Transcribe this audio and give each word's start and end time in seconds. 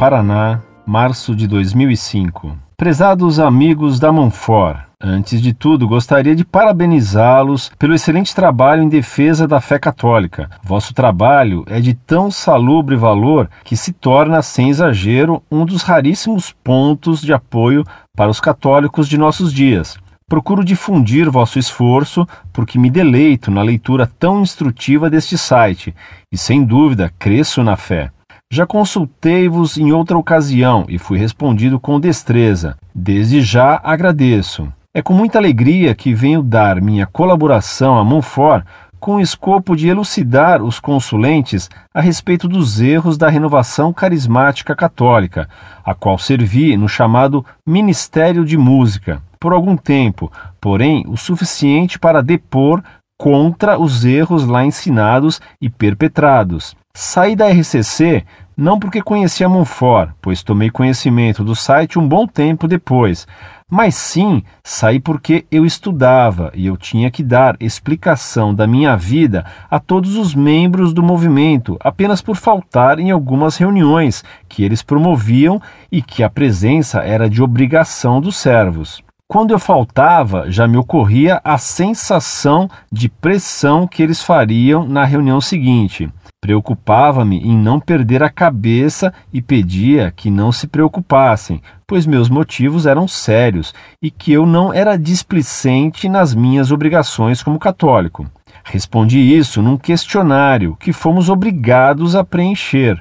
Paraná, 0.00 0.62
março 0.86 1.36
de 1.36 1.46
2005. 1.46 2.56
Prezados 2.74 3.38
amigos 3.38 4.00
da 4.00 4.10
Monfort, 4.10 4.78
antes 4.98 5.42
de 5.42 5.52
tudo 5.52 5.86
gostaria 5.86 6.34
de 6.34 6.42
parabenizá-los 6.42 7.70
pelo 7.78 7.92
excelente 7.92 8.34
trabalho 8.34 8.82
em 8.82 8.88
defesa 8.88 9.46
da 9.46 9.60
fé 9.60 9.78
católica. 9.78 10.48
Vosso 10.64 10.94
trabalho 10.94 11.64
é 11.66 11.82
de 11.82 11.92
tão 11.92 12.30
salubre 12.30 12.96
valor 12.96 13.50
que 13.62 13.76
se 13.76 13.92
torna, 13.92 14.40
sem 14.40 14.70
exagero, 14.70 15.42
um 15.52 15.66
dos 15.66 15.82
raríssimos 15.82 16.50
pontos 16.64 17.20
de 17.20 17.34
apoio 17.34 17.84
para 18.16 18.30
os 18.30 18.40
católicos 18.40 19.06
de 19.06 19.18
nossos 19.18 19.52
dias. 19.52 19.98
Procuro 20.26 20.64
difundir 20.64 21.30
vosso 21.30 21.58
esforço 21.58 22.26
porque 22.54 22.78
me 22.78 22.88
deleito 22.88 23.50
na 23.50 23.60
leitura 23.60 24.10
tão 24.18 24.40
instrutiva 24.40 25.10
deste 25.10 25.36
site 25.36 25.94
e, 26.32 26.38
sem 26.38 26.64
dúvida, 26.64 27.12
cresço 27.18 27.62
na 27.62 27.76
fé. 27.76 28.10
Já 28.52 28.66
consultei-vos 28.66 29.78
em 29.78 29.92
outra 29.92 30.18
ocasião 30.18 30.84
e 30.88 30.98
fui 30.98 31.16
respondido 31.16 31.78
com 31.78 32.00
destreza. 32.00 32.76
Desde 32.92 33.40
já 33.40 33.80
agradeço. 33.80 34.66
É 34.92 35.00
com 35.00 35.12
muita 35.12 35.38
alegria 35.38 35.94
que 35.94 36.12
venho 36.12 36.42
dar 36.42 36.80
minha 36.80 37.06
colaboração 37.06 37.96
a 37.96 38.02
Montfort 38.02 38.66
com 38.98 39.14
o 39.14 39.20
escopo 39.20 39.76
de 39.76 39.86
elucidar 39.86 40.64
os 40.64 40.80
consulentes 40.80 41.70
a 41.94 42.00
respeito 42.00 42.48
dos 42.48 42.80
erros 42.80 43.16
da 43.16 43.28
renovação 43.28 43.92
carismática 43.92 44.74
católica, 44.74 45.48
a 45.84 45.94
qual 45.94 46.18
servi 46.18 46.76
no 46.76 46.88
chamado 46.88 47.46
Ministério 47.64 48.44
de 48.44 48.56
Música 48.56 49.22
por 49.38 49.52
algum 49.52 49.76
tempo, 49.76 50.30
porém 50.60 51.04
o 51.06 51.16
suficiente 51.16 52.00
para 52.00 52.20
depor 52.20 52.82
contra 53.16 53.78
os 53.78 54.04
erros 54.04 54.44
lá 54.44 54.64
ensinados 54.64 55.40
e 55.60 55.70
perpetrados. 55.70 56.74
Saí 56.92 57.36
da 57.36 57.48
RCC 57.48 58.24
não 58.60 58.78
porque 58.78 59.00
conhecia 59.00 59.48
Monfort, 59.48 60.10
pois 60.20 60.42
tomei 60.42 60.70
conhecimento 60.70 61.42
do 61.42 61.56
site 61.56 61.98
um 61.98 62.06
bom 62.06 62.26
tempo 62.26 62.68
depois, 62.68 63.26
mas 63.70 63.94
sim 63.94 64.42
saí 64.62 65.00
porque 65.00 65.46
eu 65.50 65.64
estudava 65.64 66.52
e 66.54 66.66
eu 66.66 66.76
tinha 66.76 67.10
que 67.10 67.22
dar 67.22 67.56
explicação 67.58 68.54
da 68.54 68.66
minha 68.66 68.94
vida 68.96 69.46
a 69.70 69.80
todos 69.80 70.14
os 70.14 70.34
membros 70.34 70.92
do 70.92 71.02
movimento, 71.02 71.78
apenas 71.80 72.20
por 72.20 72.36
faltar 72.36 72.98
em 72.98 73.10
algumas 73.10 73.56
reuniões 73.56 74.22
que 74.46 74.62
eles 74.62 74.82
promoviam 74.82 75.58
e 75.90 76.02
que 76.02 76.22
a 76.22 76.28
presença 76.28 77.00
era 77.00 77.30
de 77.30 77.42
obrigação 77.42 78.20
dos 78.20 78.36
servos. 78.36 79.02
Quando 79.30 79.52
eu 79.52 79.60
faltava, 79.60 80.50
já 80.50 80.66
me 80.66 80.76
ocorria 80.76 81.40
a 81.44 81.56
sensação 81.56 82.68
de 82.90 83.08
pressão 83.08 83.86
que 83.86 84.02
eles 84.02 84.20
fariam 84.20 84.84
na 84.84 85.04
reunião 85.04 85.40
seguinte. 85.40 86.10
Preocupava-me 86.40 87.38
em 87.38 87.56
não 87.56 87.78
perder 87.78 88.24
a 88.24 88.28
cabeça 88.28 89.14
e 89.32 89.40
pedia 89.40 90.10
que 90.10 90.32
não 90.32 90.50
se 90.50 90.66
preocupassem, 90.66 91.62
pois 91.86 92.06
meus 92.06 92.28
motivos 92.28 92.86
eram 92.86 93.06
sérios 93.06 93.72
e 94.02 94.10
que 94.10 94.32
eu 94.32 94.44
não 94.44 94.74
era 94.74 94.98
displicente 94.98 96.08
nas 96.08 96.34
minhas 96.34 96.72
obrigações 96.72 97.40
como 97.40 97.56
católico. 97.56 98.26
Respondi 98.64 99.20
isso 99.20 99.62
num 99.62 99.76
questionário 99.76 100.74
que 100.74 100.92
fomos 100.92 101.28
obrigados 101.28 102.16
a 102.16 102.24
preencher. 102.24 103.00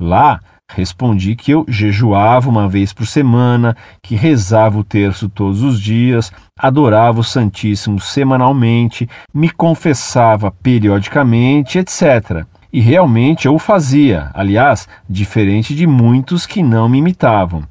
Lá, 0.00 0.40
Respondi 0.68 1.36
que 1.36 1.52
eu 1.52 1.64
jejuava 1.68 2.50
uma 2.50 2.68
vez 2.68 2.92
por 2.92 3.06
semana, 3.06 3.76
que 4.02 4.14
rezava 4.14 4.78
o 4.78 4.84
terço 4.84 5.28
todos 5.28 5.62
os 5.62 5.80
dias, 5.80 6.32
adorava 6.58 7.20
o 7.20 7.24
Santíssimo 7.24 8.00
semanalmente, 8.00 9.08
me 9.32 9.48
confessava 9.48 10.50
periodicamente, 10.50 11.78
etc. 11.78 12.44
E 12.72 12.80
realmente 12.80 13.46
eu 13.46 13.54
o 13.54 13.58
fazia, 13.58 14.30
aliás, 14.34 14.88
diferente 15.08 15.74
de 15.74 15.86
muitos 15.86 16.44
que 16.46 16.62
não 16.62 16.88
me 16.88 16.98
imitavam. 16.98 17.62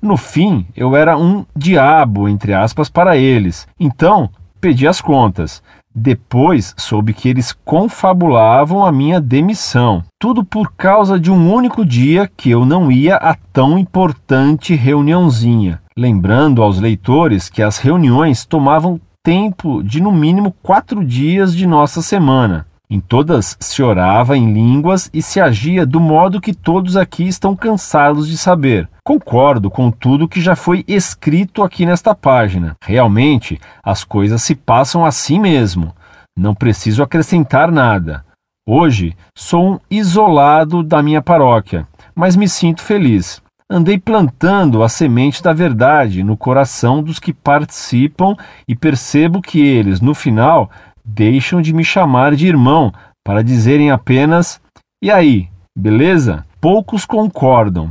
No 0.00 0.18
fim, 0.18 0.66
eu 0.76 0.94
era 0.94 1.16
um 1.16 1.46
diabo, 1.56 2.28
entre 2.28 2.52
aspas, 2.52 2.90
para 2.90 3.16
eles. 3.16 3.66
Então, 3.80 4.30
pedi 4.60 4.86
as 4.86 5.00
contas. 5.00 5.62
Depois 5.94 6.74
soube 6.76 7.14
que 7.14 7.28
eles 7.28 7.52
confabulavam 7.64 8.84
a 8.84 8.90
minha 8.90 9.20
demissão. 9.20 10.02
Tudo 10.18 10.44
por 10.44 10.72
causa 10.72 11.20
de 11.20 11.30
um 11.30 11.54
único 11.54 11.84
dia 11.84 12.28
que 12.36 12.50
eu 12.50 12.64
não 12.64 12.90
ia 12.90 13.14
a 13.14 13.34
tão 13.52 13.78
importante 13.78 14.74
reuniãozinha. 14.74 15.80
Lembrando 15.96 16.62
aos 16.62 16.80
leitores 16.80 17.48
que 17.48 17.62
as 17.62 17.78
reuniões 17.78 18.44
tomavam 18.44 19.00
tempo 19.22 19.82
de 19.84 20.02
no 20.02 20.10
mínimo 20.10 20.52
quatro 20.62 21.04
dias 21.04 21.54
de 21.54 21.66
nossa 21.66 22.02
semana. 22.02 22.66
Em 22.94 23.00
todas 23.00 23.56
se 23.58 23.82
orava 23.82 24.38
em 24.38 24.52
línguas 24.52 25.10
e 25.12 25.20
se 25.20 25.40
agia 25.40 25.84
do 25.84 25.98
modo 25.98 26.40
que 26.40 26.54
todos 26.54 26.96
aqui 26.96 27.26
estão 27.26 27.56
cansados 27.56 28.28
de 28.28 28.38
saber. 28.38 28.88
Concordo 29.04 29.68
com 29.68 29.90
tudo 29.90 30.28
que 30.28 30.40
já 30.40 30.54
foi 30.54 30.84
escrito 30.86 31.64
aqui 31.64 31.84
nesta 31.84 32.14
página. 32.14 32.76
Realmente, 32.80 33.60
as 33.82 34.04
coisas 34.04 34.44
se 34.44 34.54
passam 34.54 35.04
assim 35.04 35.40
mesmo. 35.40 35.92
Não 36.38 36.54
preciso 36.54 37.02
acrescentar 37.02 37.72
nada. 37.72 38.24
Hoje 38.64 39.16
sou 39.36 39.72
um 39.72 39.78
isolado 39.90 40.80
da 40.80 41.02
minha 41.02 41.20
paróquia, 41.20 41.88
mas 42.14 42.36
me 42.36 42.48
sinto 42.48 42.80
feliz. 42.80 43.42
Andei 43.68 43.98
plantando 43.98 44.84
a 44.84 44.88
semente 44.88 45.42
da 45.42 45.52
verdade 45.52 46.22
no 46.22 46.36
coração 46.36 47.02
dos 47.02 47.18
que 47.18 47.32
participam 47.32 48.36
e 48.68 48.76
percebo 48.76 49.42
que 49.42 49.60
eles, 49.60 50.00
no 50.00 50.14
final, 50.14 50.70
deixam 51.04 51.60
de 51.60 51.72
me 51.72 51.84
chamar 51.84 52.34
de 52.34 52.46
irmão 52.46 52.92
para 53.24 53.42
dizerem 53.42 53.90
apenas: 53.90 54.60
E 55.02 55.10
aí, 55.10 55.48
beleza? 55.76 56.44
Poucos 56.60 57.04
concordam. 57.04 57.90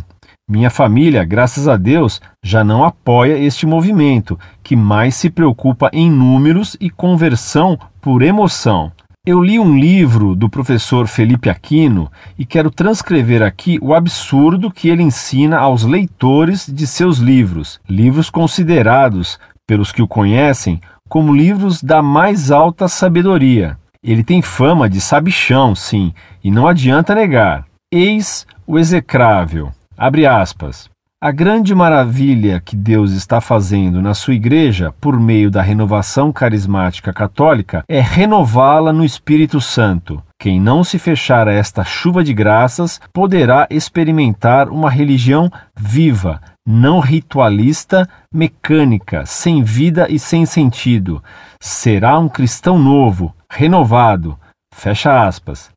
Minha 0.50 0.69
família, 0.69 1.23
graças 1.23 1.68
a 1.68 1.78
Deus, 1.78 2.19
já 2.44 2.63
não 2.63 2.84
apoia 2.84 3.38
este 3.38 3.66
movimento, 3.66 4.38
que 4.62 4.75
mais 4.75 5.16
se 5.16 5.29
preocupa 5.29 5.90
em 5.94 6.12
números 6.12 6.75
e 6.81 6.90
conversão 6.90 7.79
por 8.02 8.22
emoção. 8.22 8.91
Eu 9.25 9.41
li 9.41 9.57
um 9.57 9.79
livro 9.79 10.35
do 10.35 10.50
professor 10.50 11.07
Felipe 11.07 11.50
Aquino 11.50 12.12
e 12.38 12.46
quero 12.46 12.69
transcrever 12.69 13.41
aqui 13.41 13.79
o 13.81 13.94
absurdo 13.94 14.69
que 14.69 14.90
ele 14.90 15.02
ensina 15.02 15.59
aos 15.59 15.85
leitores 15.85 16.68
de 16.68 16.85
seus 16.85 17.19
livros, 17.19 17.79
livros 17.88 18.29
considerados, 18.29 19.40
pelos 19.66 19.94
que 19.94 20.02
o 20.02 20.07
conhecem, 20.09 20.81
como 21.09 21.36
livros 21.36 21.81
da 21.81 22.02
mais 22.02 22.52
alta 22.52 22.88
sabedoria. 22.88 23.78
Ele 24.03 24.24
tem 24.24 24.41
fama 24.41 24.90
de 24.90 25.00
sabichão, 25.00 25.74
sim, 25.74 26.14
e 26.44 26.52
não 26.52 26.68
adianta 26.68 27.16
negar. 27.16 27.66
Eis 27.91 28.46
o 28.66 28.78
execrável. 28.78 29.72
Abre 29.97 30.25
aspas. 30.25 30.90
A 31.22 31.31
grande 31.31 31.74
maravilha 31.74 32.59
que 32.59 32.75
Deus 32.75 33.14
está 33.14 33.40
fazendo 33.40 34.02
na 34.02 34.14
sua 34.14 34.34
igreja 34.34 34.94
por 35.00 35.18
meio 35.18 35.50
da 35.50 35.62
renovação 35.62 36.34
carismática 36.34 37.14
católica 37.14 37.81
é 37.88 38.02
renová-la 38.02 38.91
no 38.91 39.06
Espírito 39.06 39.62
Santo. 39.62 40.22
Quem 40.38 40.59
não 40.59 40.84
se 40.84 41.00
fechar 41.00 41.47
a 41.47 41.53
esta 41.53 41.85
chuva 41.85 42.25
de 42.25 42.34
graças 42.34 43.00
poderá 43.14 43.66
experimentar 43.70 44.68
uma 44.68 44.90
religião 44.90 45.50
viva, 45.80 46.41
não 46.66 47.00
ritualista, 47.00 48.07
mecânica, 48.34 49.25
sem 49.25 49.63
vida 49.63 50.07
e 50.09 50.18
sem 50.18 50.46
sentido. 50.46 51.24
Será 51.59 52.18
um 52.18 52.29
cristão 52.29 52.79
novo, 52.79 53.35
renovado. 53.50 54.40
Fecha 54.73 55.25
aspas. 55.28 55.69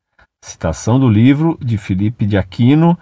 Citação 0.43 0.99
do 0.99 1.09
livro 1.09 1.57
de 1.61 1.77
Felipe 1.77 2.25
de 2.25 2.37
Aquino, 2.37 2.97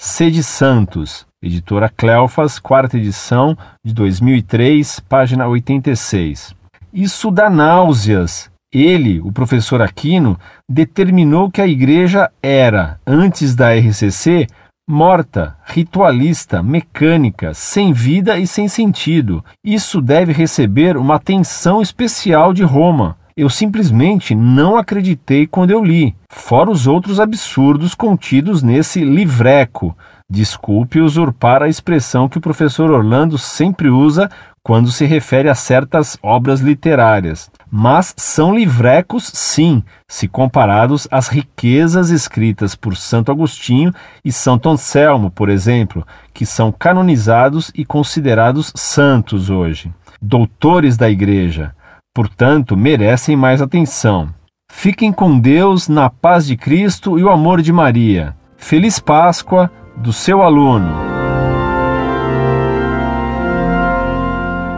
Sede 0.00 0.42
Santos, 0.42 1.26
editora 1.42 1.88
Cleofas, 1.88 2.58
quarta 2.58 2.96
edição 2.96 3.56
de 3.84 3.94
2003, 3.94 5.00
página 5.00 5.46
86. 5.46 6.54
Isso 6.92 7.30
dá 7.30 7.48
náuseas. 7.48 8.50
Ele, 8.72 9.20
o 9.20 9.32
professor 9.32 9.80
Aquino, 9.80 10.38
determinou 10.68 11.50
que 11.50 11.60
a 11.60 11.66
igreja 11.66 12.30
era, 12.42 13.00
antes 13.06 13.54
da 13.54 13.74
RCC, 13.74 14.46
morta, 14.90 15.54
ritualista, 15.66 16.62
mecânica, 16.62 17.52
sem 17.52 17.92
vida 17.92 18.38
e 18.38 18.46
sem 18.46 18.66
sentido. 18.68 19.44
Isso 19.62 20.00
deve 20.00 20.32
receber 20.32 20.96
uma 20.96 21.16
atenção 21.16 21.82
especial 21.82 22.54
de 22.54 22.62
Roma. 22.62 23.18
Eu 23.36 23.50
simplesmente 23.50 24.34
não 24.34 24.78
acreditei 24.78 25.46
quando 25.46 25.72
eu 25.72 25.84
li, 25.84 26.16
fora 26.30 26.70
os 26.70 26.86
outros 26.86 27.20
absurdos 27.20 27.94
contidos 27.94 28.62
nesse 28.62 29.04
livreco. 29.04 29.94
Desculpe 30.28 31.00
usurpar 31.00 31.62
a 31.62 31.68
expressão 31.68 32.26
que 32.26 32.38
o 32.38 32.40
professor 32.40 32.90
Orlando 32.90 33.36
sempre 33.36 33.90
usa 33.90 34.30
quando 34.62 34.90
se 34.90 35.04
refere 35.04 35.50
a 35.50 35.54
certas 35.54 36.18
obras 36.22 36.60
literárias 36.60 37.50
mas 37.70 38.14
são 38.16 38.54
livrecos, 38.54 39.30
sim, 39.34 39.82
se 40.08 40.26
comparados 40.26 41.06
às 41.10 41.28
riquezas 41.28 42.10
escritas 42.10 42.74
por 42.74 42.96
Santo 42.96 43.30
Agostinho 43.30 43.92
e 44.24 44.32
Santo 44.32 44.68
Anselmo, 44.68 45.30
por 45.30 45.48
exemplo, 45.48 46.06
que 46.32 46.46
são 46.46 46.72
canonizados 46.72 47.70
e 47.74 47.84
considerados 47.84 48.72
santos 48.74 49.50
hoje. 49.50 49.92
Doutores 50.20 50.96
da 50.96 51.10
Igreja, 51.10 51.74
portanto, 52.14 52.76
merecem 52.76 53.36
mais 53.36 53.60
atenção. 53.60 54.32
Fiquem 54.70 55.12
com 55.12 55.38
Deus, 55.38 55.88
na 55.88 56.10
paz 56.10 56.46
de 56.46 56.56
Cristo 56.56 57.18
e 57.18 57.24
o 57.24 57.30
amor 57.30 57.62
de 57.62 57.72
Maria. 57.72 58.34
Feliz 58.56 58.98
Páscoa, 58.98 59.70
do 59.96 60.12
seu 60.12 60.42
aluno. 60.42 60.92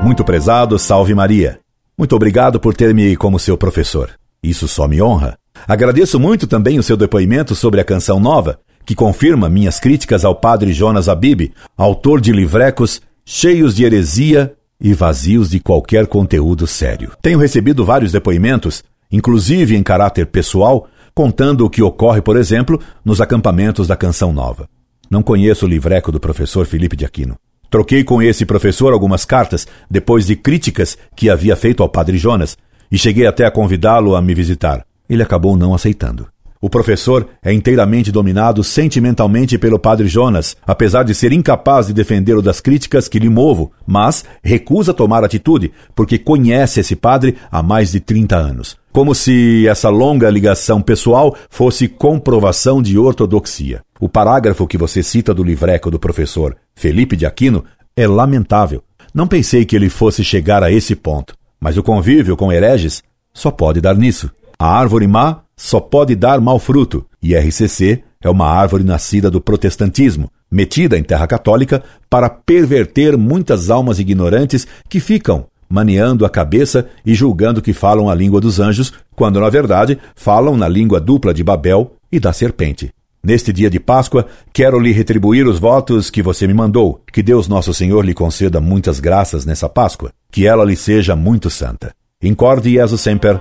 Muito 0.02 0.25
prezado, 0.25 0.78
salve 0.78 1.14
Maria. 1.14 1.60
Muito 2.00 2.17
obrigado 2.17 2.58
por 2.58 2.73
ter-me 2.73 3.14
como 3.14 3.38
seu 3.38 3.58
professor. 3.58 4.08
Isso 4.43 4.67
só 4.67 4.88
me 4.88 5.02
honra. 5.02 5.37
Agradeço 5.69 6.19
muito 6.19 6.47
também 6.47 6.79
o 6.79 6.82
seu 6.82 6.97
depoimento 6.97 7.55
sobre 7.55 7.79
a 7.79 7.85
canção 7.85 8.19
nova, 8.19 8.58
que 8.87 8.94
confirma 8.94 9.50
minhas 9.50 9.79
críticas 9.79 10.25
ao 10.25 10.35
padre 10.35 10.73
Jonas 10.73 11.11
Abib, 11.11 11.52
autor 11.76 12.19
de 12.19 12.32
livrecos 12.32 13.02
cheios 13.23 13.76
de 13.76 13.85
heresia 13.85 14.55
e 14.81 14.94
vazios 14.94 15.50
de 15.50 15.61
qualquer 15.61 16.06
conteúdo 16.06 16.67
sério. 16.67 17.12
Tenho 17.20 17.38
recebido 17.38 17.85
vários 17.85 18.12
depoimentos, 18.12 18.82
inclusive 19.12 19.76
em 19.76 19.82
caráter 19.82 20.25
pessoal, 20.25 20.88
contando 21.14 21.67
o 21.67 21.70
que 21.70 21.82
ocorre, 21.82 22.23
por 22.23 22.38
exemplo, 22.38 22.81
nos 23.05 23.20
acampamentos 23.20 23.87
da 23.87 23.94
Canção 23.94 24.32
Nova. 24.32 24.67
Não 25.11 25.23
conheço 25.23 25.67
o 25.67 25.69
livreco 25.69 26.11
do 26.11 26.19
professor 26.19 26.64
Felipe 26.64 26.96
de 26.96 27.05
Aquino. 27.05 27.37
Troquei 27.70 28.02
com 28.02 28.20
esse 28.20 28.44
professor 28.44 28.93
algumas 28.93 29.25
cartas 29.25 29.67
depois 29.88 30.26
de 30.26 30.34
críticas 30.34 30.99
que 31.14 31.31
havia 31.31 31.55
feito 31.55 31.84
ao 31.84 31.88
padre 31.88 32.19
Jonas 32.19 32.58
e 32.90 32.99
cheguei 32.99 33.26
até 33.26 33.46
a 33.46 33.50
convidá-lo 33.50 34.17
a 34.17 34.20
me 34.20 34.34
visitar. 34.34 34.84
Ele 35.08 35.22
acabou 35.22 35.56
não 35.56 35.72
aceitando. 35.72 36.26
O 36.62 36.68
professor 36.68 37.26
é 37.42 37.54
inteiramente 37.54 38.12
dominado 38.12 38.62
sentimentalmente 38.62 39.56
pelo 39.56 39.78
padre 39.78 40.06
Jonas, 40.06 40.54
apesar 40.66 41.04
de 41.04 41.14
ser 41.14 41.32
incapaz 41.32 41.86
de 41.86 41.94
defendê-lo 41.94 42.42
das 42.42 42.60
críticas 42.60 43.08
que 43.08 43.18
lhe 43.18 43.30
movo, 43.30 43.72
mas 43.86 44.26
recusa 44.44 44.92
tomar 44.92 45.24
atitude, 45.24 45.72
porque 45.94 46.18
conhece 46.18 46.80
esse 46.80 46.94
padre 46.94 47.38
há 47.50 47.62
mais 47.62 47.92
de 47.92 48.00
30 48.00 48.36
anos. 48.36 48.76
Como 48.92 49.14
se 49.14 49.66
essa 49.66 49.88
longa 49.88 50.28
ligação 50.28 50.82
pessoal 50.82 51.34
fosse 51.48 51.88
comprovação 51.88 52.82
de 52.82 52.98
ortodoxia. 52.98 53.80
O 53.98 54.06
parágrafo 54.06 54.66
que 54.66 54.76
você 54.76 55.02
cita 55.02 55.32
do 55.32 55.42
livreco 55.42 55.90
do 55.90 55.98
professor 55.98 56.54
Felipe 56.74 57.16
de 57.16 57.24
Aquino 57.24 57.64
é 57.96 58.06
lamentável. 58.06 58.82
Não 59.14 59.26
pensei 59.26 59.64
que 59.64 59.74
ele 59.74 59.88
fosse 59.88 60.22
chegar 60.22 60.62
a 60.62 60.70
esse 60.70 60.94
ponto, 60.94 61.32
mas 61.58 61.78
o 61.78 61.82
convívio 61.82 62.36
com 62.36 62.52
hereges 62.52 63.02
só 63.32 63.50
pode 63.50 63.80
dar 63.80 63.96
nisso. 63.96 64.30
A 64.58 64.78
árvore 64.78 65.06
má 65.06 65.40
só 65.60 65.78
pode 65.78 66.16
dar 66.16 66.40
mau 66.40 66.58
fruto, 66.58 67.04
e 67.22 67.36
RCC 67.36 68.02
é 68.22 68.30
uma 68.30 68.46
árvore 68.46 68.82
nascida 68.82 69.30
do 69.30 69.42
protestantismo, 69.42 70.30
metida 70.50 70.96
em 70.96 71.02
terra 71.02 71.26
católica 71.26 71.82
para 72.08 72.30
perverter 72.30 73.14
muitas 73.18 73.68
almas 73.68 73.98
ignorantes 73.98 74.66
que 74.88 74.98
ficam 74.98 75.44
maneando 75.68 76.24
a 76.24 76.30
cabeça 76.30 76.88
e 77.04 77.14
julgando 77.14 77.60
que 77.60 77.74
falam 77.74 78.08
a 78.08 78.14
língua 78.14 78.40
dos 78.40 78.58
anjos, 78.58 78.90
quando 79.14 79.38
na 79.38 79.50
verdade 79.50 79.98
falam 80.16 80.56
na 80.56 80.66
língua 80.66 80.98
dupla 80.98 81.34
de 81.34 81.44
Babel 81.44 81.92
e 82.10 82.18
da 82.18 82.32
serpente. 82.32 82.90
Neste 83.22 83.52
dia 83.52 83.68
de 83.68 83.78
Páscoa, 83.78 84.26
quero 84.54 84.80
lhe 84.80 84.92
retribuir 84.92 85.46
os 85.46 85.58
votos 85.58 86.08
que 86.08 86.22
você 86.22 86.46
me 86.46 86.54
mandou. 86.54 87.02
Que 87.12 87.22
Deus 87.22 87.46
Nosso 87.48 87.74
Senhor 87.74 88.02
lhe 88.02 88.14
conceda 88.14 88.62
muitas 88.62 88.98
graças 88.98 89.44
nessa 89.44 89.68
Páscoa. 89.68 90.10
Que 90.32 90.46
ela 90.46 90.64
lhe 90.64 90.74
seja 90.74 91.14
muito 91.14 91.50
santa. 91.50 91.92
Incorde 92.22 92.72
Jesus 92.72 93.02
Semper, 93.02 93.38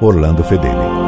Orlando 0.00 0.44
Fedeli. 0.44 1.07